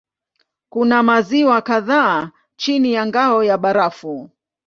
Kuna 0.69 1.03
maziwa 1.03 1.61
kadhaa 1.61 2.31
chini 2.55 2.93
ya 2.93 3.05
ngao 3.05 3.43
ya 3.43 3.57
barafu. 3.57 4.29